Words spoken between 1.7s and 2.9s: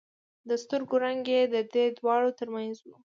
دې دواړو تر منځ و.